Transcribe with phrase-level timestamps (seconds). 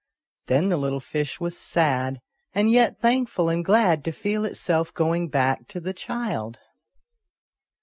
[0.47, 2.21] Then the little fish was sad,
[2.55, 6.57] and yet thankful and glad to feel itself gcing back to the child.